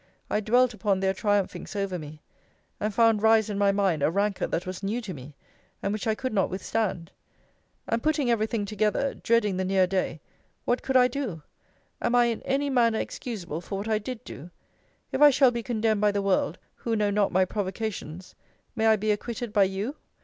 [0.31, 2.23] I dwelt upon their triumphings over me;
[2.79, 5.35] and found rise in my mind a rancour that was new to me;
[5.83, 7.11] and which I could not withstand.
[7.87, 10.19] And putting every thing together, dreading the near day,
[10.65, 11.43] what could I do?
[12.01, 14.49] Am I in any manner excusable for what I did do?
[15.11, 18.33] If I shall be condemned by the world, who know not my provocations,
[18.75, 19.97] may I be acquitted by you?